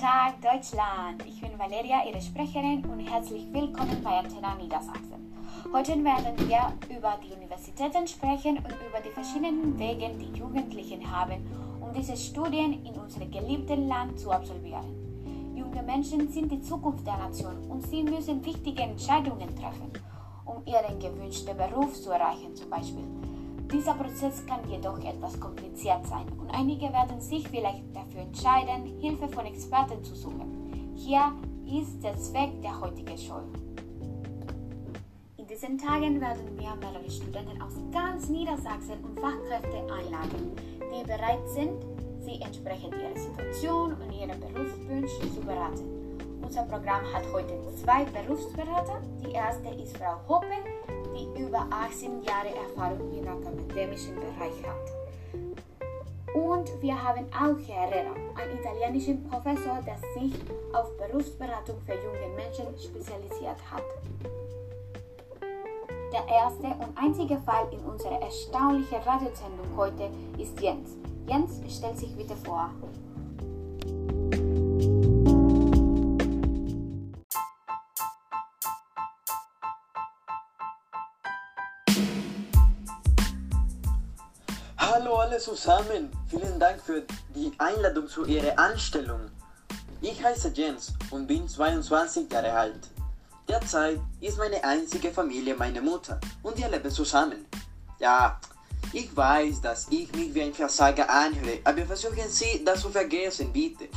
[0.00, 1.22] Tag, Deutschland!
[1.26, 5.30] Ich bin Valeria, Ihre Sprecherin, und herzlich willkommen bei Antena Niedersachsen.
[5.74, 11.44] Heute werden wir über die Universitäten sprechen und über die verschiedenen Wege, die Jugendlichen haben,
[11.82, 14.88] um diese Studien in unserem geliebten Land zu absolvieren.
[15.54, 19.92] Junge Menschen sind die Zukunft der Nation und sie müssen wichtige Entscheidungen treffen,
[20.46, 23.04] um ihren gewünschten Beruf zu erreichen, zum Beispiel.
[23.72, 29.28] Dieser Prozess kann jedoch etwas kompliziert sein und einige werden sich vielleicht dafür entscheiden, Hilfe
[29.28, 30.92] von Experten zu suchen.
[30.96, 31.32] Hier
[31.66, 33.42] ist der Zweck der heutigen Show.
[35.36, 41.48] In diesen Tagen werden wir mehrere Studenten aus ganz Niedersachsen und Fachkräfte einladen, die bereit
[41.48, 41.84] sind,
[42.18, 46.00] sie entsprechend ihrer Situation und ihren Berufswünschen zu beraten.
[46.42, 49.00] Unser Programm hat heute zwei Berufsberater.
[49.24, 50.69] Die erste ist Frau Hoppe
[51.14, 55.00] die über 18 Jahre Erfahrung im akademischen Bereich hat.
[56.34, 60.32] Und wir haben auch Herrera, einen italienischen Professor, der sich
[60.72, 63.82] auf Berufsberatung für junge Menschen spezialisiert hat.
[66.12, 70.96] Der erste und einzige Fall in unserer erstaunlichen Radiosendung heute ist Jens.
[71.26, 72.70] Jens, stell sich bitte vor.
[85.40, 87.02] Zusammen, vielen Dank für
[87.34, 89.20] die Einladung zu Ihrer Anstellung.
[90.02, 92.88] Ich heiße Jens und bin 22 Jahre alt.
[93.48, 97.46] Derzeit ist meine einzige Familie meine Mutter und wir leben zusammen.
[97.98, 98.38] Ja,
[98.92, 103.52] ich weiß, dass ich mich wie ein Versager anhöre, aber versuchen Sie das zu vergessen,
[103.52, 103.88] bitte.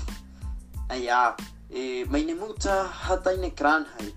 [1.02, 1.36] Ja,
[1.70, 4.14] äh, meine Mutter hat eine Krankheit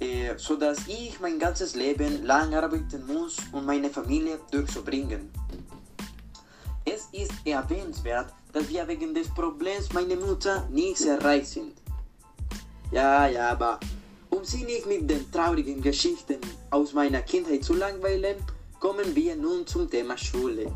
[0.00, 5.30] äh, so dass ich mein ganzes Leben lang arbeiten muss, um meine Familie durchzubringen.
[7.44, 11.72] Erwähnenswert, dass wir wegen des Problems meiner Mutter nicht sehr reich sind.
[12.90, 13.78] Ja, ja, aber
[14.30, 16.38] um Sie nicht mit den traurigen Geschichten
[16.70, 18.36] aus meiner Kindheit zu langweilen,
[18.78, 20.72] kommen wir nun zum Thema Schule.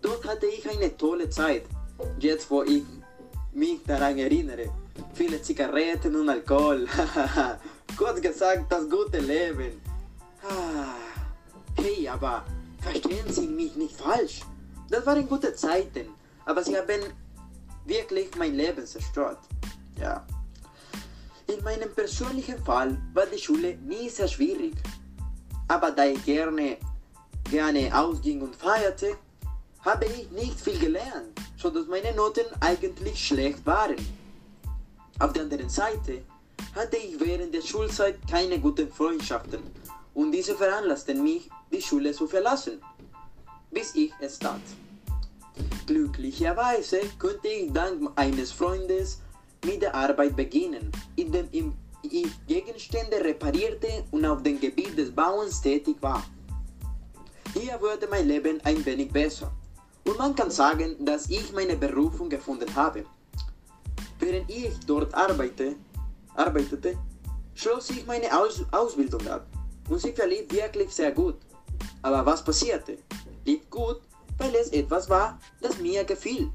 [0.00, 1.64] Dort hatte ich eine tolle Zeit,
[2.18, 2.82] jetzt wo ich
[3.52, 4.70] mich daran erinnere.
[5.14, 6.86] Viele Zigaretten und Alkohol.
[7.96, 9.80] Kurz gesagt, das gute Leben.
[10.42, 10.96] Ah,
[11.76, 12.44] hey, aber
[12.80, 14.40] verstehen Sie mich nicht falsch.
[14.92, 16.08] Das waren gute Zeiten,
[16.44, 17.00] aber sie haben
[17.86, 19.38] wirklich mein Leben zerstört.
[19.98, 20.26] Ja.
[21.46, 24.74] In meinem persönlichen Fall war die Schule nie sehr schwierig.
[25.68, 26.76] Aber da ich gerne,
[27.50, 29.16] gerne ausging und feierte,
[29.80, 33.96] habe ich nicht viel gelernt, sodass meine Noten eigentlich schlecht waren.
[35.20, 36.20] Auf der anderen Seite
[36.74, 39.62] hatte ich während der Schulzeit keine guten Freundschaften
[40.12, 42.82] und diese veranlassten mich, die Schule zu verlassen,
[43.72, 44.60] bis ich es tat.
[45.86, 49.20] Glücklicherweise konnte ich dank eines Freundes
[49.64, 51.48] mit der Arbeit beginnen, indem
[52.02, 56.22] ich Gegenstände reparierte und auf dem Gebiet des Bauens tätig war.
[57.54, 59.52] Hier wurde mein Leben ein wenig besser
[60.04, 63.04] und man kann sagen, dass ich meine Berufung gefunden habe.
[64.18, 65.76] Während ich dort arbeite,
[66.34, 66.96] arbeitete,
[67.54, 69.46] schloss ich meine Aus Ausbildung ab
[69.88, 71.36] und sie verlief wirklich sehr gut.
[72.02, 72.98] Aber was passierte?
[73.44, 74.00] Lief gut,
[74.38, 76.50] weil es etwas war, das mir gefiel.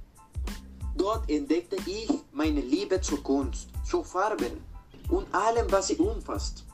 [0.96, 4.64] Dort entdeckte ich meine Liebe zur Kunst, zu Farben
[5.10, 6.66] und allem, was sie umfasst.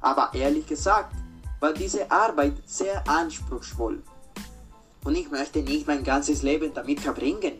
[0.00, 1.14] Aber ehrlich gesagt
[1.60, 4.02] war diese Arbeit sehr anspruchsvoll.
[5.04, 7.54] Und ich möchte nicht mein ganzes Leben damit verbringen.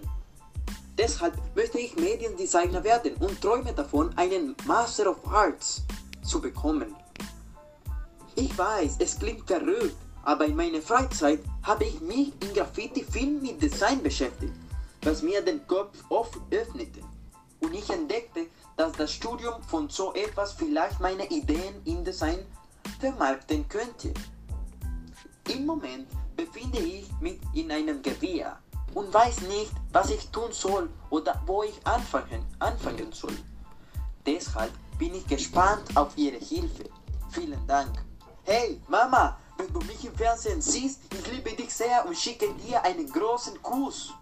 [0.98, 5.82] Deshalb möchte ich Mediendesigner werden und träume davon, einen Master of Arts
[6.22, 6.94] zu bekommen.
[8.34, 13.40] Ich weiß, es klingt verrückt, aber in meiner Freizeit habe ich mich in Graffiti viel
[13.40, 14.54] mit Design beschäftigt,
[15.02, 17.00] was mir den Kopf oft öffnete.
[17.60, 18.46] Und ich entdeckte,
[18.76, 22.38] dass das Studium von so etwas vielleicht meine Ideen im Design
[22.98, 24.12] vermarkten könnte.
[25.48, 28.58] Im Moment befinde ich mich in einem Gewirr
[28.94, 33.36] und weiß nicht, was ich tun soll oder wo ich anfangen, anfangen soll.
[34.24, 36.84] Deshalb bin ich gespannt auf Ihre Hilfe.
[37.30, 37.90] Vielen Dank.
[38.44, 42.82] Hey, Mama, wenn du mich im Fernsehen siehst, ich liebe dich sehr und schicke dir
[42.84, 44.12] einen großen Kuss.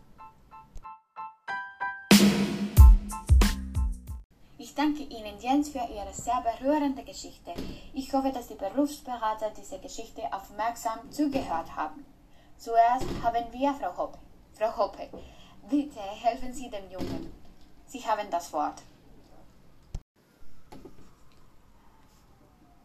[4.58, 7.54] Ich danke Ihnen, Jens, für Ihre sehr berührende Geschichte.
[7.94, 12.04] Ich hoffe, dass die Berufsberater diese Geschichte aufmerksam zugehört haben.
[12.58, 14.19] Zuerst haben wir Frau Hoppe.
[14.52, 15.08] Frau Hoppe,
[15.70, 17.32] bitte helfen Sie dem Jungen.
[17.87, 18.82] Sie haben das Wort.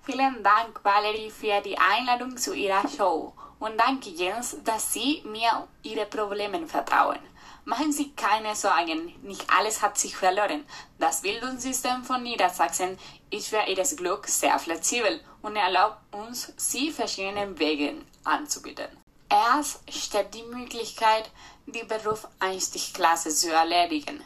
[0.05, 3.33] Vielen Dank, Valerie, für die Einladung zu Ihrer Show.
[3.57, 7.17] Und danke Jens, dass Sie mir Ihre Probleme vertrauen.
[7.63, 10.63] Machen Sie keine Sorgen, nicht alles hat sich verloren.
[10.99, 12.99] Das Bildungssystem von Niedersachsen
[13.31, 18.89] ist für Ihres Glück sehr flexibel und erlaubt uns, Sie verschiedene Wege anzubieten.
[19.27, 21.31] Erst steht die Möglichkeit,
[21.65, 24.21] die Berufseinstiegsklasse zu erledigen.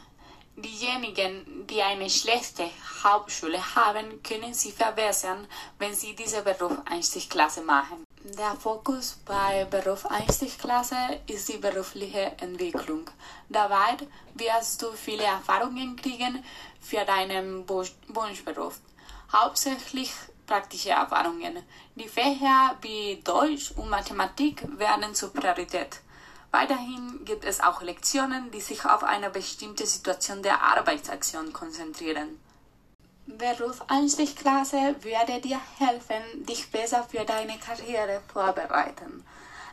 [0.62, 2.68] Diejenigen, die eine schlechte
[3.02, 5.46] Hauptschule haben, können sie verbessern,
[5.78, 8.04] wenn sie diese Berufseinstiegsklasse machen.
[8.22, 13.08] Der Fokus bei Berufseinstiegsklasse ist die berufliche Entwicklung.
[13.48, 13.96] Dabei
[14.34, 16.44] wirst du viele Erfahrungen kriegen
[16.80, 18.80] für deinen Wunschberuf.
[19.32, 20.12] Hauptsächlich
[20.46, 21.62] praktische Erfahrungen.
[21.94, 26.00] Die Fächer wie Deutsch und Mathematik werden zur Priorität.
[26.52, 32.40] Weiterhin gibt es auch Lektionen, die sich auf eine bestimmte Situation der Arbeitsaktion konzentrieren.
[33.26, 39.24] Berufseinstiegsklasse würde dir helfen, dich besser für deine Karriere vorbereiten,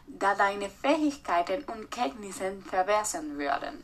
[0.06, 3.84] da deine Fähigkeiten und Kenntnisse verbessern würden.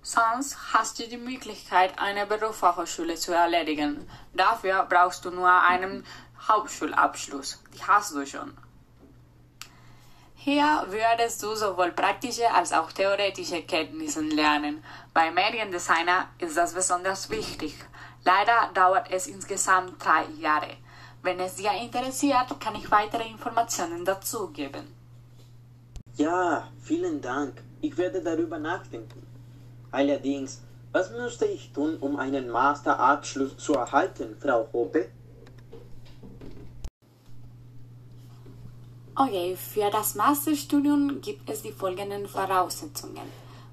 [0.00, 4.08] Sonst hast du die Möglichkeit, eine Berufsfachhochschule zu erledigen.
[4.32, 6.06] Dafür brauchst du nur einen
[6.48, 7.62] Hauptschulabschluss.
[7.74, 8.56] Die hast du schon.
[10.40, 14.84] Hier würdest du sowohl praktische als auch theoretische Kenntnisse lernen.
[15.12, 17.74] Bei Mediendesigner ist das besonders wichtig.
[18.24, 20.76] Leider dauert es insgesamt drei Jahre.
[21.22, 24.94] Wenn es dir interessiert, kann ich weitere Informationen dazu geben.
[26.14, 27.60] Ja, vielen Dank.
[27.80, 29.26] Ich werde darüber nachdenken.
[29.90, 30.62] Allerdings,
[30.92, 35.08] was müsste ich tun, um einen Masterabschluss zu erhalten, Frau Hoppe?
[39.20, 43.26] Okay, für das Masterstudium gibt es die folgenden Voraussetzungen.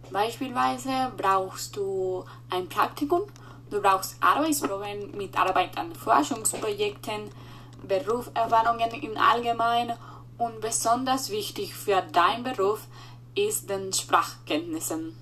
[0.10, 3.22] Beispielsweise brauchst du ein Praktikum,
[3.70, 7.30] du brauchst Arbeitsproben mit Arbeit an Forschungsprojekten,
[7.88, 9.96] Berufserfahrungen im Allgemeinen
[10.40, 12.88] und besonders wichtig für deinen Beruf
[13.36, 15.16] ist den Sprachkenntnissen.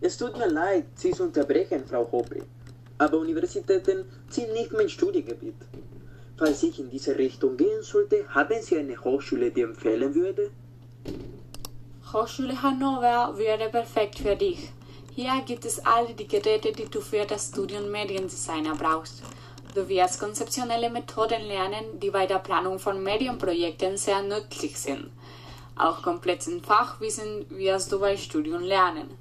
[0.00, 2.46] Es tut mir leid, Sie zu unterbrechen, Frau Hoppe,
[2.96, 5.56] aber Universitäten sind nicht mein Studiengebiet.
[6.38, 10.52] Falls ich in diese Richtung gehen sollte, haben Sie eine Hochschule, die empfehlen würde?
[12.12, 14.70] Hochschule Hannover wäre perfekt für dich.
[15.16, 19.24] Hier gibt es alle die Geräte, die du für das Studium Mediendesigner brauchst.
[19.74, 25.10] Du wirst konzeptionelle Methoden lernen, die bei der Planung von Medienprojekten sehr nützlich sind.
[25.76, 29.18] Auch komplexen Fachwissen wirst du bei Studium lernen.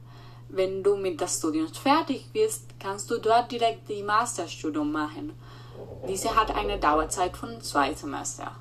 [0.50, 5.34] Wenn du mit dem Studium fertig bist, kannst du dort direkt die Masterstudium machen.
[6.06, 8.52] Diese hat eine Dauerzeit von zwei Semester.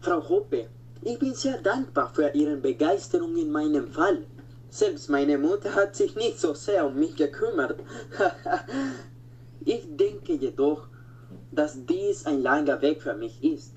[0.00, 0.68] Frau Hoppe,
[1.02, 4.26] ich bin sehr dankbar für Ihre Begeisterung in meinem Fall.
[4.68, 7.78] Selbst meine Mutter hat sich nicht so sehr um mich gekümmert.
[9.64, 10.88] ich denke jedoch,
[11.52, 13.72] dass dies ein langer Weg für mich ist.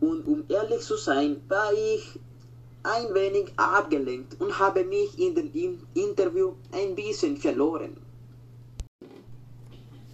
[0.00, 2.18] Und um ehrlich zu sein, war ich
[2.82, 8.05] ein wenig abgelenkt und habe mich in dem Interview ein bisschen verloren.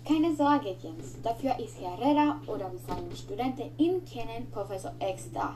[0.07, 1.17] Keine Sorge, Jens.
[1.23, 5.55] Dafür ist Herr Herrera oder wie seine Studenten ihn kennen, Professor X da.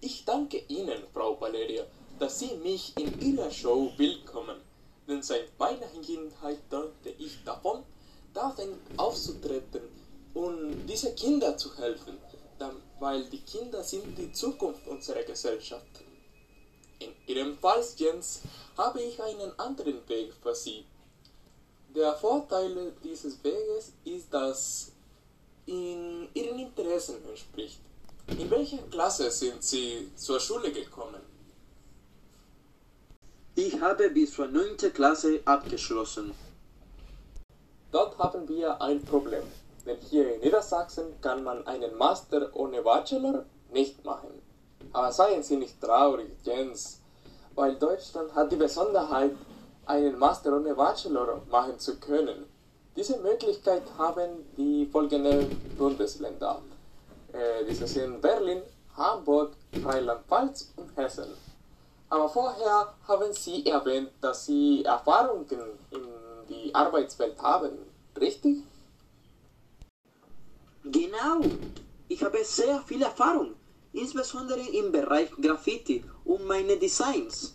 [0.00, 1.84] Ich danke Ihnen, Frau Valeria,
[2.18, 4.56] dass Sie mich in Ihrer Show willkommen.
[5.06, 7.84] Denn seit meiner Kindheit träumte ich davon,
[8.34, 9.82] darin aufzutreten
[10.34, 12.18] und diese Kinder zu helfen,
[12.98, 16.07] weil die Kinder sind die Zukunft unserer Gesellschaft.
[17.60, 18.40] Fall, Jens,
[18.76, 20.84] habe ich einen anderen Weg für Sie.
[21.94, 24.92] Der Vorteil dieses Weges ist, dass
[25.66, 27.80] in Ihren Interessen entspricht.
[28.28, 31.20] In welcher Klasse sind Sie zur Schule gekommen?
[33.54, 34.76] Ich habe bis zur 9.
[34.94, 36.32] Klasse abgeschlossen.
[37.90, 39.44] Dort haben wir ein Problem,
[39.84, 44.30] denn hier in Niedersachsen kann man einen Master ohne Bachelor nicht machen.
[44.92, 46.97] Aber seien Sie nicht traurig, Jens,
[47.58, 49.32] weil Deutschland hat die Besonderheit,
[49.84, 52.46] einen Master ohne Bachelor machen zu können.
[52.94, 56.62] Diese Möglichkeit haben die folgenden Bundesländer.
[57.32, 58.62] Äh, diese sind Berlin,
[58.96, 59.52] Hamburg,
[59.84, 61.30] Rheinland-Pfalz und Hessen.
[62.10, 65.46] Aber vorher haben Sie erwähnt, dass Sie Erfahrungen
[65.90, 66.06] in
[66.48, 67.72] die Arbeitswelt haben,
[68.20, 68.58] richtig?
[70.84, 71.40] Genau.
[72.08, 73.54] Ich habe sehr viel Erfahrung
[73.98, 77.54] insbesondere im Bereich Graffiti und meine Designs.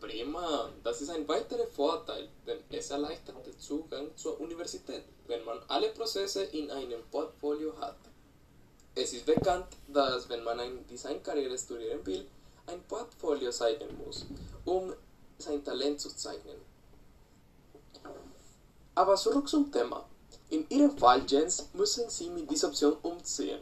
[0.00, 5.58] Prima, das ist ein weiterer Vorteil, denn es erleichtert den Zugang zur Universität, wenn man
[5.68, 7.98] alle Prozesse in einem Portfolio hat.
[8.94, 12.26] Es ist bekannt, dass wenn man eine Designkarriere studieren will,
[12.66, 14.26] ein Portfolio zeigen muss,
[14.64, 14.92] um
[15.38, 16.60] sein Talent zu zeigen.
[18.94, 20.04] Aber zurück zum Thema.
[20.50, 23.60] In Ihrem Fall, Jens, müssen Sie mit dieser Option umziehen.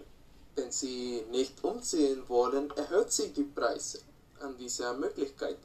[0.56, 4.00] Wenn Sie nicht umziehen wollen, erhöht sich die Preise
[4.40, 5.58] an dieser Möglichkeit,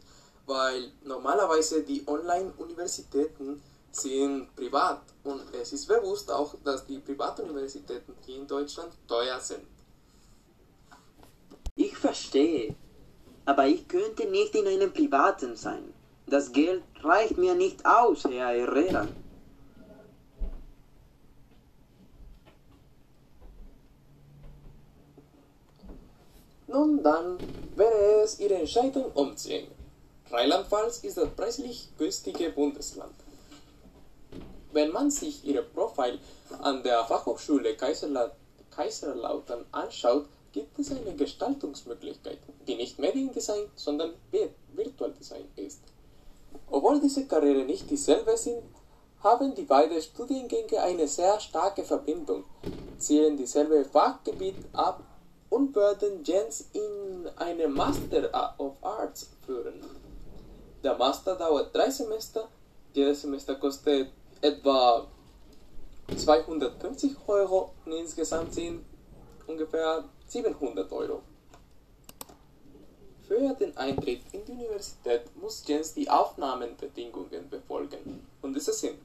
[0.46, 3.62] weil normalerweise die Online-Universitäten
[3.92, 9.66] sind privat und es ist bewusst auch, dass die Privatuniversitäten hier in Deutschland teuer sind.
[11.76, 12.76] Ich verstehe.
[13.46, 15.94] Aber ich könnte nicht in einem privaten sein.
[16.26, 19.08] Das Geld reicht mir nicht aus, Herr Herrera.
[26.76, 27.38] Nun dann
[27.78, 29.68] wäre es Ihre Entscheidung umziehen.
[30.30, 33.16] Rheinland-Pfalz ist das preislich günstige Bundesland.
[34.74, 36.20] Wenn man sich Ihr Profil
[36.62, 38.32] an der Fachhochschule Kaiserla
[38.72, 44.12] Kaiserlautern anschaut, gibt es eine Gestaltungsmöglichkeit, die nicht Mediendesign, sondern
[44.74, 45.80] Virtual Design ist.
[46.70, 48.64] Obwohl diese Karriere nicht dieselbe sind,
[49.24, 52.44] haben die beiden Studiengänge eine sehr starke Verbindung,
[52.98, 55.02] ziehen dieselbe Fachgebiet ab
[55.56, 59.76] und werden Jens in eine Master of Arts führen.
[60.84, 62.50] Der Master dauert drei Semester,
[62.94, 64.10] jedes Semester kostet
[64.42, 65.08] etwa
[66.14, 68.84] 250 Euro und insgesamt sind
[69.48, 71.22] ungefähr 700 Euro.
[73.26, 79.00] Für den Eintritt in die Universität muss Jens die Aufnahmebedingungen befolgen und diese sind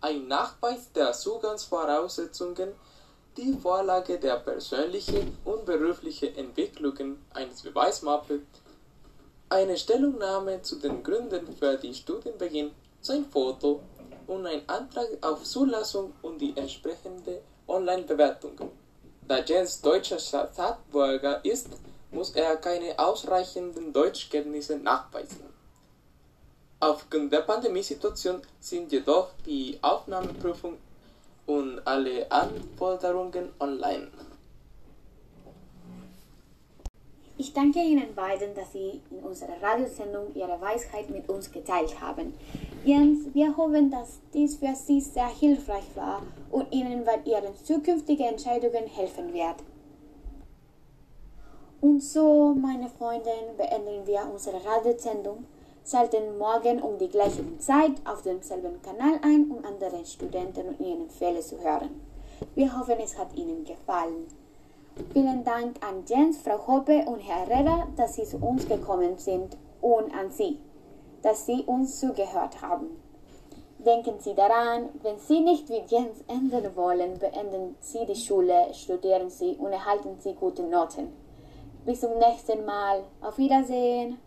[0.00, 2.72] ein Nachweis der Zugangsvoraussetzungen,
[3.36, 8.40] die Vorlage der persönlichen und beruflichen Entwicklungen eines Beweismappe,
[9.48, 13.80] eine Stellungnahme zu den Gründen für den Studienbeginn, sein Foto
[14.26, 18.52] und ein Antrag auf Zulassung und die entsprechende Online-Bewertung.
[19.26, 21.68] Da Jens deutscher Staatsbürger ist,
[22.10, 25.44] muss er keine ausreichenden Deutschkenntnisse nachweisen.
[26.80, 30.78] Aufgrund der Pandemiesituation sind jedoch die Aufnahmeprüfung
[31.46, 34.08] und alle Anforderungen online.
[37.36, 42.32] Ich danke Ihnen beiden, dass Sie in unserer Radiosendung Ihre Weisheit mit uns geteilt haben.
[42.84, 46.22] Jens, wir hoffen, dass dies für Sie sehr hilfreich war
[46.52, 49.56] und Ihnen bei Ihren zukünftigen Entscheidungen helfen wird.
[51.80, 55.44] Und so, meine Freunde, beenden wir unsere Radiosendung.
[55.86, 61.06] Schalten morgen um die gleiche Zeit auf demselben Kanal ein, um andere Studenten und ihre
[61.10, 62.00] Fälle zu hören.
[62.54, 64.26] Wir hoffen, es hat Ihnen gefallen.
[65.12, 69.58] Vielen Dank an Jens, Frau Hoppe und Herr Herrera, dass Sie zu uns gekommen sind
[69.82, 70.58] und an Sie,
[71.20, 72.86] dass Sie uns zugehört haben.
[73.78, 79.28] Denken Sie daran, wenn Sie nicht wie Jens enden wollen, beenden Sie die Schule, studieren
[79.28, 81.12] Sie und erhalten Sie gute Noten.
[81.84, 83.02] Bis zum nächsten Mal.
[83.20, 84.18] Auf Wiedersehen.